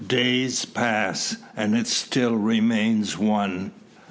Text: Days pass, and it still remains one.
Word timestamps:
Days 0.07 0.65
pass, 0.65 1.35
and 1.55 1.75
it 1.75 1.85
still 1.85 2.35
remains 2.35 3.19
one. 3.19 3.71